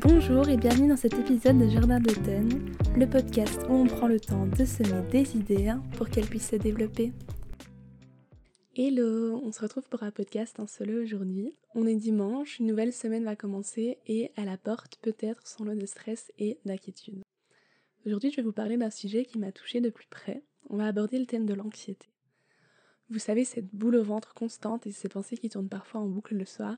[0.00, 4.20] Bonjour et bienvenue dans cet épisode de Jardin d'automne, le podcast où on prend le
[4.20, 7.12] temps de semer des idées pour qu'elles puissent se développer.
[8.76, 11.52] Hello, on se retrouve pour un podcast en solo aujourd'hui.
[11.74, 15.74] On est dimanche, une nouvelle semaine va commencer et à la porte peut-être son lot
[15.74, 17.24] de stress et d'inquiétude.
[18.06, 20.44] Aujourd'hui je vais vous parler d'un sujet qui m'a touchée de plus près.
[20.70, 22.06] On va aborder le thème de l'anxiété.
[23.10, 26.36] Vous savez, cette boule au ventre constante et ces pensées qui tournent parfois en boucle
[26.36, 26.76] le soir,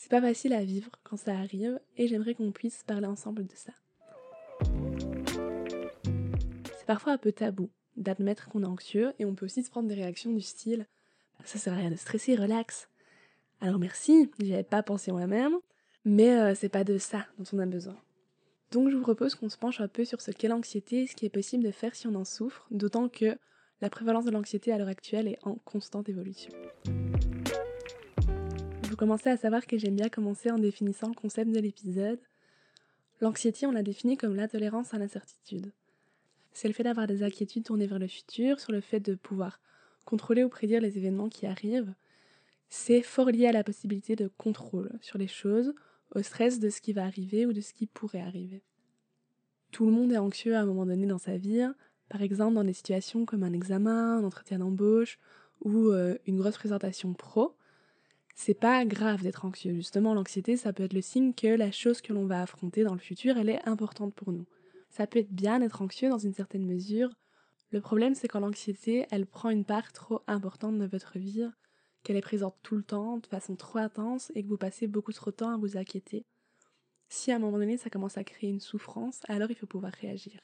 [0.00, 3.54] c'est pas facile à vivre quand ça arrive et j'aimerais qu'on puisse parler ensemble de
[3.54, 3.72] ça.
[6.78, 9.88] C'est parfois un peu tabou d'admettre qu'on est anxieux et on peut aussi se prendre
[9.88, 10.86] des réactions du style
[11.38, 12.88] bah, ça sert à rien de stresser, relax.
[13.60, 15.56] Alors merci, j'y avais pas pensé moi-même,
[16.06, 17.96] mais euh, c'est pas de ça dont on a besoin.
[18.70, 21.14] Donc je vous propose qu'on se penche un peu sur ce qu'est l'anxiété et ce
[21.14, 23.36] qui est possible de faire si on en souffre, d'autant que
[23.82, 26.54] la prévalence de l'anxiété à l'heure actuelle est en constante évolution
[29.00, 32.20] commencez à savoir que j'aime bien commencer en définissant le concept de l'épisode.
[33.22, 35.72] L'anxiété, on l'a définit comme l'intolérance à l'incertitude.
[36.52, 39.58] C'est le fait d'avoir des inquiétudes tournées vers le futur, sur le fait de pouvoir
[40.04, 41.94] contrôler ou prédire les événements qui arrivent.
[42.68, 45.72] C'est fort lié à la possibilité de contrôle sur les choses,
[46.14, 48.62] au stress de ce qui va arriver ou de ce qui pourrait arriver.
[49.70, 51.66] Tout le monde est anxieux à un moment donné dans sa vie,
[52.10, 55.18] par exemple dans des situations comme un examen, un entretien d'embauche
[55.62, 57.56] ou euh, une grosse présentation pro
[58.42, 59.74] c'est pas grave d'être anxieux.
[59.74, 62.94] Justement, l'anxiété, ça peut être le signe que la chose que l'on va affronter dans
[62.94, 64.46] le futur, elle est importante pour nous.
[64.88, 67.10] Ça peut être bien d'être anxieux dans une certaine mesure.
[67.70, 71.50] Le problème, c'est quand l'anxiété, elle prend une part trop importante de votre vie,
[72.02, 75.12] qu'elle est présente tout le temps, de façon trop intense, et que vous passez beaucoup
[75.12, 76.24] trop de temps à vous inquiéter.
[77.10, 79.92] Si à un moment donné, ça commence à créer une souffrance, alors il faut pouvoir
[80.00, 80.40] réagir.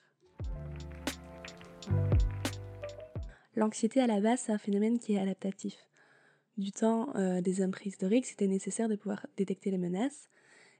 [3.55, 5.78] L'anxiété, à la base, c'est un phénomène qui est adaptatif
[6.57, 10.29] du temps euh, des hommes préhistoriques, c'était nécessaire de pouvoir détecter les menaces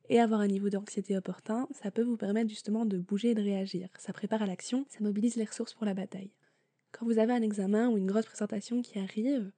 [0.09, 3.43] et avoir un niveau d'anxiété opportun, ça peut vous permettre justement de bouger et de
[3.43, 3.89] réagir.
[3.99, 6.31] Ça prépare à l'action, ça mobilise les ressources pour la bataille.
[6.93, 9.51] Quand vous avez un examen ou une grosse présentation qui arrive,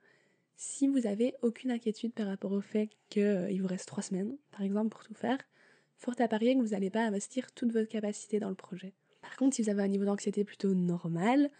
[0.56, 4.37] si vous avez aucune inquiétude par rapport au fait qu'il euh, vous reste trois semaines,
[4.50, 5.38] par exemple, pour tout faire,
[5.97, 8.94] fort à parier que vous n'allez pas investir toute votre capacité dans le projet.
[9.21, 11.50] Par contre, si vous avez un niveau d'anxiété plutôt normal,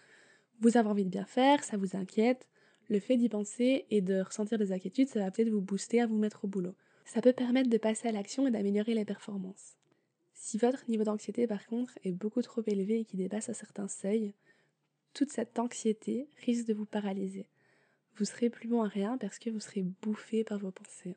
[0.61, 2.49] vous avez envie de bien faire, ça vous inquiète,
[2.89, 6.07] le fait d'y penser et de ressentir des inquiétudes, ça va peut-être vous booster à
[6.07, 6.75] vous mettre au boulot.
[7.05, 9.77] Ça peut permettre de passer à l'action et d'améliorer les performances.
[10.35, 13.89] Si votre niveau d'anxiété par contre est beaucoup trop élevé et qui dépasse un certain
[13.89, 14.35] seuil,
[15.13, 17.47] toute cette anxiété risque de vous paralyser.
[18.17, 21.17] Vous serez plus bon à rien parce que vous serez bouffé par vos pensées.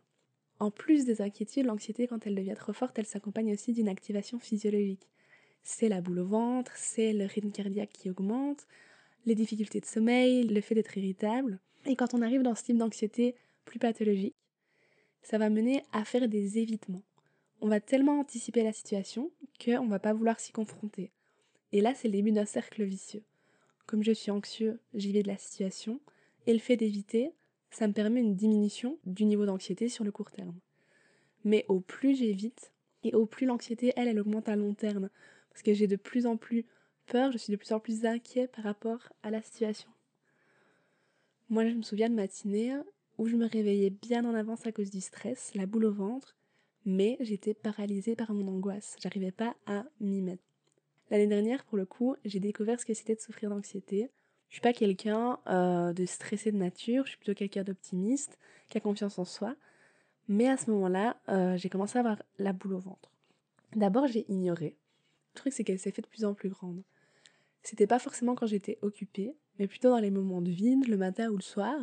[0.59, 4.39] En plus des inquiétudes, l'anxiété quand elle devient trop forte, elle s'accompagne aussi d'une activation
[4.39, 5.09] physiologique.
[5.63, 8.67] C'est la boule au ventre, c'est le rythme cardiaque qui augmente,
[9.25, 11.59] les difficultés de sommeil, le fait d'être irritable.
[11.85, 14.35] Et quand on arrive dans ce type d'anxiété plus pathologique,
[15.21, 17.03] ça va mener à faire des évitements.
[17.61, 19.31] On va tellement anticiper la situation
[19.63, 21.11] qu'on va pas vouloir s'y confronter.
[21.71, 23.23] Et là, c'est le début d'un cercle vicieux.
[23.85, 25.99] Comme je suis anxieux, j'y vais de la situation,
[26.47, 27.31] et le fait d'éviter,
[27.69, 30.59] ça me permet une diminution du niveau d'anxiété sur le court terme.
[31.43, 32.71] Mais au plus j'évite,
[33.03, 35.09] et au plus l'anxiété, elle, elle augmente à long terme,
[35.49, 36.65] parce que j'ai de plus en plus
[37.11, 39.89] peur, je suis de plus en plus inquiet par rapport à la situation.
[41.49, 42.73] Moi, je me souviens de matinée
[43.17, 46.37] où je me réveillais bien en avance à cause du stress, la boule au ventre,
[46.85, 48.95] mais j'étais paralysée par mon angoisse.
[49.01, 50.43] J'arrivais pas à m'y mettre.
[51.09, 54.09] L'année dernière, pour le coup, j'ai découvert ce que c'était de souffrir d'anxiété.
[54.47, 58.39] Je suis pas quelqu'un euh, de stressé de nature, je suis plutôt quelqu'un d'optimiste,
[58.69, 59.57] qui a confiance en soi.
[60.29, 63.11] Mais à ce moment-là, euh, j'ai commencé à avoir la boule au ventre.
[63.75, 64.77] D'abord, j'ai ignoré.
[65.33, 66.83] Le truc, c'est qu'elle s'est fait de plus en plus grande.
[67.63, 71.29] C'était pas forcément quand j'étais occupée, mais plutôt dans les moments de vide, le matin
[71.29, 71.77] ou le soir,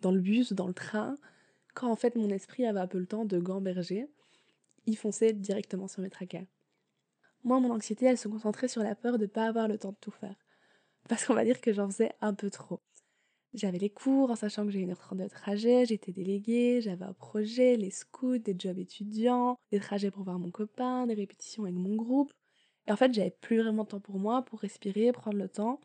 [0.00, 1.16] dans le bus ou dans le train,
[1.74, 4.08] quand en fait mon esprit avait un peu le temps de gamberger,
[4.86, 6.44] il fonçait directement sur mes tracas.
[7.44, 9.92] Moi, mon anxiété, elle se concentrait sur la peur de ne pas avoir le temps
[9.92, 10.36] de tout faire.
[11.08, 12.80] Parce qu'on va dire que j'en faisais un peu trop.
[13.54, 17.04] J'avais les cours en sachant que j'ai une heure trente de trajet, j'étais déléguée, j'avais
[17.04, 21.62] un projet, les scouts, des jobs étudiants, des trajets pour voir mon copain, des répétitions
[21.62, 22.32] avec mon groupe.
[22.86, 25.80] Et en fait, j'avais plus vraiment de temps pour moi, pour respirer, prendre le temps.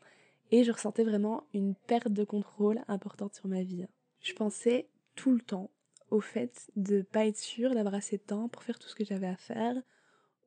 [0.52, 3.86] Et je ressentais vraiment une perte de contrôle importante sur ma vie.
[4.20, 5.72] Je pensais tout le temps
[6.10, 9.06] au fait de pas être sûre d'avoir assez de temps pour faire tout ce que
[9.06, 9.82] j'avais à faire,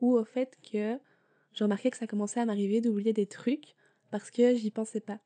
[0.01, 0.99] ou au fait que
[1.55, 3.75] je remarquais que ça commençait à m'arriver d'oublier des trucs
[4.11, 5.21] parce que j'y pensais pas.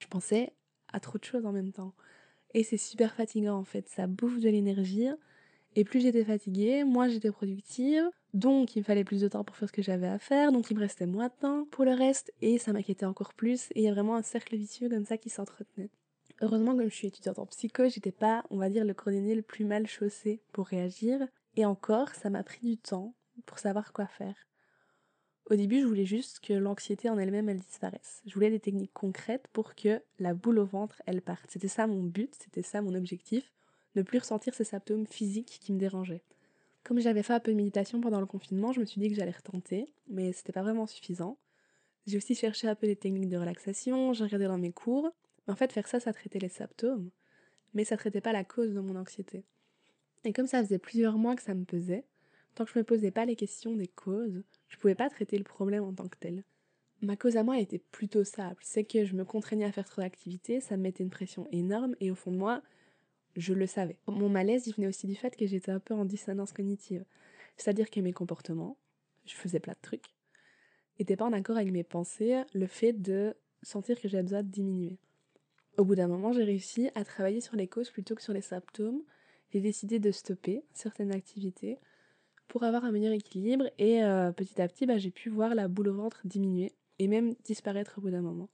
[0.00, 0.52] Je pensais
[0.92, 1.94] à trop de choses en même temps.
[2.54, 5.08] Et c'est super fatigant en fait, ça bouffe de l'énergie.
[5.78, 9.56] Et plus j'étais fatiguée, moins j'étais productive, donc il me fallait plus de temps pour
[9.56, 11.92] faire ce que j'avais à faire, donc il me restait moins de temps pour le
[11.92, 15.04] reste, et ça m'inquiétait encore plus, et il y a vraiment un cercle vicieux comme
[15.04, 15.90] ça qui s'entretenait.
[16.40, 19.42] Heureusement, comme je suis étudiante en psycho, j'étais pas, on va dire, le cordonnier le
[19.42, 23.14] plus mal chaussé pour réagir, et encore, ça m'a pris du temps
[23.44, 24.34] pour savoir quoi faire.
[25.50, 28.22] Au début, je voulais juste que l'anxiété en elle-même, elle disparaisse.
[28.26, 31.50] Je voulais des techniques concrètes pour que la boule au ventre, elle parte.
[31.50, 33.52] C'était ça mon but, c'était ça mon objectif,
[33.96, 36.22] ne plus ressentir ces symptômes physiques qui me dérangeaient.
[36.84, 39.16] Comme j'avais fait un peu de méditation pendant le confinement, je me suis dit que
[39.16, 41.36] j'allais retenter, mais c'était pas vraiment suffisant.
[42.06, 45.10] J'ai aussi cherché un peu des techniques de relaxation, j'ai regardé dans mes cours,
[45.46, 47.10] mais en fait faire ça, ça traitait les symptômes,
[47.74, 49.42] mais ça traitait pas la cause de mon anxiété.
[50.24, 52.04] Et comme ça faisait plusieurs mois que ça me pesait,
[52.54, 55.44] tant que je me posais pas les questions des causes, je pouvais pas traiter le
[55.44, 56.44] problème en tant que tel.
[57.02, 60.02] Ma cause à moi était plutôt simple, c'est que je me contraignais à faire trop
[60.02, 62.62] d'activités, ça me mettait une pression énorme et au fond de moi,
[63.36, 63.98] je le savais.
[64.06, 67.04] Mon malaise, il venait aussi du fait que j'étais un peu en dissonance cognitive.
[67.56, 68.76] C'est-à-dire que mes comportements,
[69.26, 70.06] je faisais plein de trucs,
[70.98, 74.48] n'étaient pas en accord avec mes pensées, le fait de sentir que j'avais besoin de
[74.48, 74.98] diminuer.
[75.76, 78.40] Au bout d'un moment, j'ai réussi à travailler sur les causes plutôt que sur les
[78.40, 79.02] symptômes.
[79.52, 81.78] J'ai décidé de stopper certaines activités
[82.48, 85.68] pour avoir un meilleur équilibre et euh, petit à petit bah, j'ai pu voir la
[85.68, 88.48] boule au ventre diminuer et même disparaître au bout d'un moment.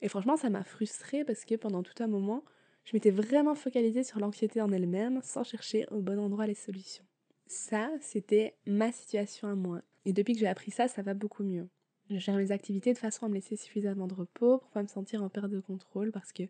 [0.00, 2.44] Et franchement ça m'a frustrée parce que pendant tout un moment
[2.84, 7.04] je m'étais vraiment focalisée sur l'anxiété en elle-même sans chercher au bon endroit les solutions.
[7.46, 11.44] Ça c'était ma situation à moi et depuis que j'ai appris ça ça va beaucoup
[11.44, 11.68] mieux.
[12.10, 14.88] Je gère mes activités de façon à me laisser suffisamment de repos pour pas me
[14.88, 16.44] sentir en perte de contrôle parce que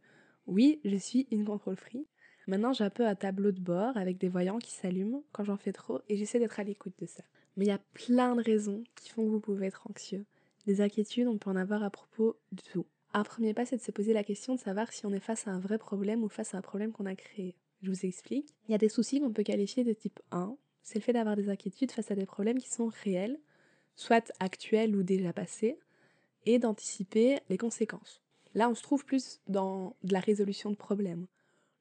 [0.46, 2.06] oui je suis une contrôle free
[2.48, 5.56] Maintenant, j'ai un peu un tableau de bord avec des voyants qui s'allument quand j'en
[5.56, 7.22] fais trop et j'essaie d'être à l'écoute de ça.
[7.56, 10.24] Mais il y a plein de raisons qui font que vous pouvez être anxieux.
[10.66, 12.86] Des inquiétudes, on peut en avoir à propos de tout.
[13.14, 15.46] Un premier pas, c'est de se poser la question de savoir si on est face
[15.46, 17.54] à un vrai problème ou face à un problème qu'on a créé.
[17.82, 18.54] Je vous explique.
[18.68, 20.56] Il y a des soucis qu'on peut qualifier de type 1.
[20.82, 23.38] C'est le fait d'avoir des inquiétudes face à des problèmes qui sont réels,
[23.96, 25.78] soit actuels ou déjà passés,
[26.46, 28.22] et d'anticiper les conséquences.
[28.54, 31.26] Là, on se trouve plus dans de la résolution de problèmes.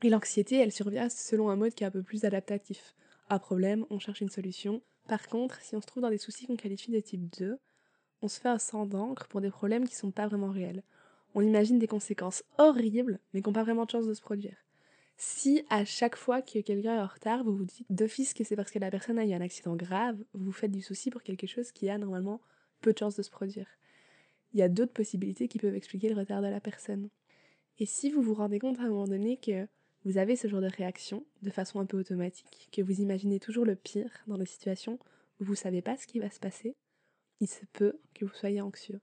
[0.04, 2.94] Et l'anxiété, elle survient selon un mode qui est un peu plus adaptatif.
[3.30, 4.82] Un problème, on cherche une solution.
[5.08, 7.58] Par contre, si on se trouve dans des soucis qu'on qualifie de type 2,
[8.22, 10.84] on se fait un sang d'encre pour des problèmes qui sont pas vraiment réels.
[11.34, 14.58] On imagine des conséquences horribles, mais qui n'ont pas vraiment de chance de se produire.
[15.18, 18.56] Si à chaque fois que quelqu'un est en retard, vous vous dites d'office que c'est
[18.56, 21.22] parce que la personne a eu un accident grave, vous vous faites du souci pour
[21.22, 22.42] quelque chose qui a normalement
[22.82, 23.68] peu de chances de se produire.
[24.54, 27.10] Il y a d'autres possibilités qui peuvent expliquer le retard de la personne.
[27.78, 29.68] Et si vous vous rendez compte à un moment donné que
[30.04, 33.66] vous avez ce genre de réaction de façon un peu automatique, que vous imaginez toujours
[33.66, 34.98] le pire dans des situations
[35.40, 36.76] où vous ne savez pas ce qui va se passer,
[37.40, 39.00] il se peut que vous soyez anxieux.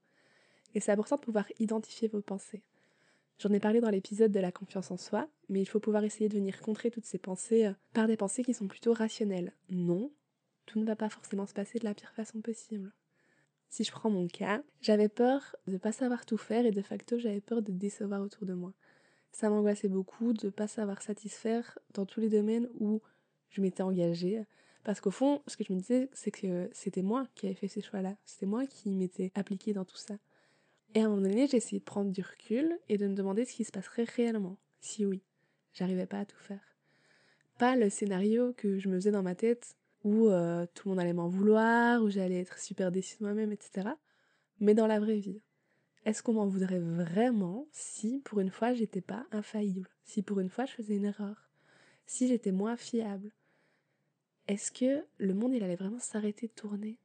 [0.75, 2.63] Et c'est important de pouvoir identifier vos pensées.
[3.39, 6.29] J'en ai parlé dans l'épisode de la confiance en soi, mais il faut pouvoir essayer
[6.29, 9.53] de venir contrer toutes ces pensées euh, par des pensées qui sont plutôt rationnelles.
[9.71, 10.11] Non,
[10.67, 12.93] tout ne va pas forcément se passer de la pire façon possible.
[13.71, 16.83] Si je prends mon cas, j'avais peur de ne pas savoir tout faire et de
[16.83, 18.73] facto j'avais peur de décevoir autour de moi
[19.33, 23.01] ça m'angoissait beaucoup de ne pas savoir satisfaire dans tous les domaines où
[23.51, 24.43] je m'étais engagée.
[24.85, 27.69] Parce qu'au fond, ce que je me disais, c'est que c'était moi qui avais fait
[27.69, 28.17] ces choix-là.
[28.25, 30.15] C'était moi qui m'étais appliquée dans tout ça.
[30.95, 33.45] Et à un moment donné, j'ai essayé de prendre du recul et de me demander
[33.45, 34.57] ce qui se passerait réellement.
[34.81, 35.23] Si oui,
[35.73, 36.77] j'arrivais pas à tout faire.
[37.59, 41.01] Pas le scénario que je me faisais dans ma tête où euh, tout le monde
[41.01, 43.89] allait m'en vouloir, où j'allais être super déçue de moi-même, etc.
[44.61, 45.43] Mais dans la vraie vie.
[46.05, 50.49] Est-ce qu'on m'en voudrait vraiment si pour une fois j'étais pas infaillible Si pour une
[50.49, 51.51] fois je faisais une erreur
[52.07, 53.31] Si j'étais moins fiable?
[54.47, 56.97] Est-ce que le monde il allait vraiment s'arrêter de tourner?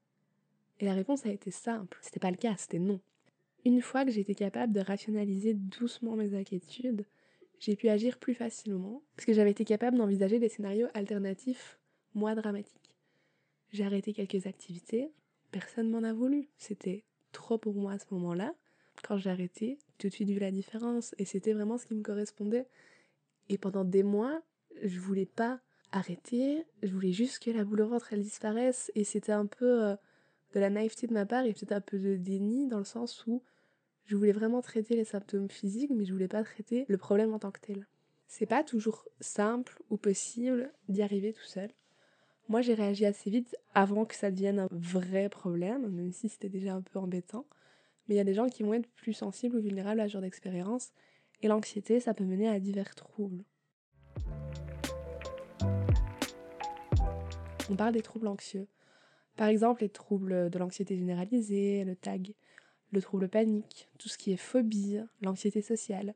[0.80, 1.98] Et la réponse a été simple.
[2.02, 3.02] C'était pas le cas, c'était non.
[3.66, 7.06] Une fois que j'étais capable de rationaliser doucement mes inquiétudes,
[7.60, 11.80] j'ai pu agir plus facilement parce que j'avais été capable d'envisager des scénarios alternatifs
[12.14, 12.94] moins dramatiques.
[13.72, 15.12] J'ai arrêté quelques activités,
[15.52, 18.54] personne m'en a voulu, c'était trop pour moi à ce moment-là,
[19.02, 22.04] quand j'ai arrêté, tout de suite vu la différence et c'était vraiment ce qui me
[22.04, 22.68] correspondait.
[23.50, 24.42] Et pendant des mois,
[24.84, 29.04] je voulais pas arrêter, je voulais juste que la boule au ventre elle disparaisse et
[29.04, 29.96] c'était un peu euh,
[30.54, 33.26] de la naïveté de ma part et peut-être un peu de déni dans le sens
[33.26, 33.42] où
[34.06, 37.40] je voulais vraiment traiter les symptômes physiques mais je voulais pas traiter le problème en
[37.40, 37.88] tant que tel.
[38.28, 41.70] C'est pas toujours simple ou possible d'y arriver tout seul.
[42.50, 46.50] Moi j'ai réagi assez vite avant que ça devienne un vrai problème, même si c'était
[46.50, 47.46] déjà un peu embêtant.
[48.08, 50.14] Mais il y a des gens qui vont être plus sensibles ou vulnérables à ce
[50.14, 50.92] genre d'expérience.
[51.42, 53.44] Et l'anxiété, ça peut mener à divers troubles.
[57.70, 58.68] On parle des troubles anxieux.
[59.38, 62.34] Par exemple, les troubles de l'anxiété généralisée, le TAG,
[62.94, 66.16] le trouble panique, tout ce qui est phobie, l'anxiété sociale.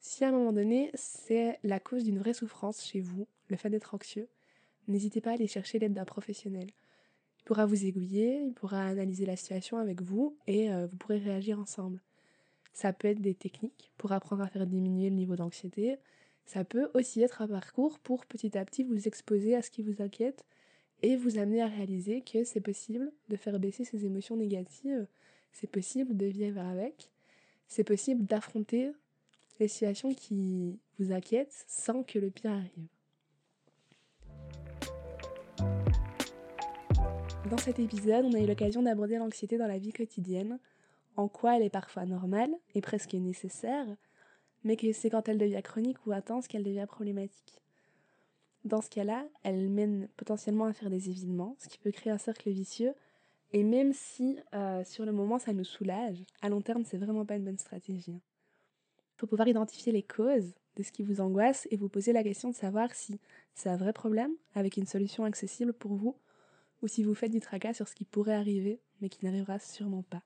[0.00, 3.70] Si à un moment donné, c'est la cause d'une vraie souffrance chez vous, le fait
[3.70, 4.28] d'être anxieux,
[4.86, 6.68] n'hésitez pas à aller chercher l'aide d'un professionnel
[7.46, 11.58] pourra vous aiguiller, il pourra analyser la situation avec vous et euh, vous pourrez réagir
[11.58, 12.02] ensemble.
[12.74, 15.96] Ça peut être des techniques pour apprendre à faire diminuer le niveau d'anxiété.
[16.44, 19.82] Ça peut aussi être un parcours pour petit à petit vous exposer à ce qui
[19.82, 20.44] vous inquiète
[21.02, 25.06] et vous amener à réaliser que c'est possible de faire baisser ces émotions négatives,
[25.58, 27.10] c'est possible de vivre avec,
[27.66, 28.92] c'est possible d'affronter
[29.58, 32.88] les situations qui vous inquiètent sans que le pire arrive.
[37.48, 40.58] Dans cet épisode, on a eu l'occasion d'aborder l'anxiété dans la vie quotidienne,
[41.16, 43.86] en quoi elle est parfois normale et presque nécessaire,
[44.62, 47.62] mais que c'est quand elle devient chronique ou intense qu'elle devient problématique.
[48.66, 52.18] Dans ce cas-là, elle mène potentiellement à faire des évitements, ce qui peut créer un
[52.18, 52.92] cercle vicieux,
[53.52, 57.24] et même si euh, sur le moment ça nous soulage, à long terme c'est vraiment
[57.24, 58.20] pas une bonne stratégie.
[59.16, 62.22] Il faut pouvoir identifier les causes de ce qui vous angoisse et vous poser la
[62.22, 63.18] question de savoir si
[63.54, 66.16] c'est un vrai problème avec une solution accessible pour vous
[66.82, 70.02] ou si vous faites du tracas sur ce qui pourrait arriver mais qui n'arrivera sûrement
[70.02, 70.22] pas.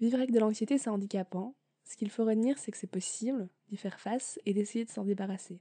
[0.00, 1.54] Vivre avec de l'anxiété, c'est handicapant.
[1.84, 5.04] Ce qu'il faut retenir, c'est que c'est possible d'y faire face et d'essayer de s'en
[5.04, 5.60] débarrasser.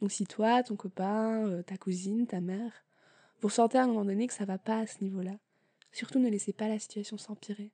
[0.00, 2.72] Donc si toi, ton copain, euh, ta cousine, ta mère,
[3.40, 5.36] vous ressentez à un moment donné que ça va pas à ce niveau-là,
[5.92, 7.70] surtout ne laissez pas la situation s'empirer.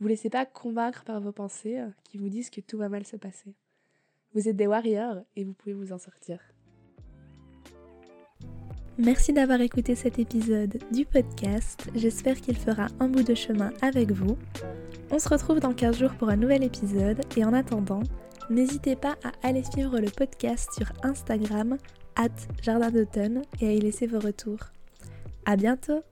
[0.00, 3.06] Vous laissez pas convaincre par vos pensées euh, qui vous disent que tout va mal
[3.06, 3.54] se passer.
[4.34, 6.40] Vous êtes des warriors et vous pouvez vous en sortir.
[8.98, 11.88] Merci d'avoir écouté cet épisode du podcast.
[11.94, 14.36] J'espère qu'il fera un bout de chemin avec vous.
[15.10, 18.02] On se retrouve dans 15 jours pour un nouvel épisode et en attendant,
[18.50, 21.76] n'hésitez pas à aller suivre le podcast sur Instagram,
[22.14, 22.28] at
[22.62, 24.60] Jardin d'automne, et à y laisser vos retours.
[25.44, 26.02] À bientôt!